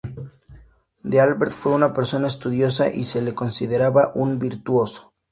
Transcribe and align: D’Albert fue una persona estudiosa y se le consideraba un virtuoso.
D’Albert 1.03 1.51
fue 1.51 1.73
una 1.73 1.93
persona 1.93 2.27
estudiosa 2.27 2.89
y 2.89 3.03
se 3.03 3.21
le 3.21 3.35
consideraba 3.35 4.11
un 4.15 4.39
virtuoso. 4.39 5.13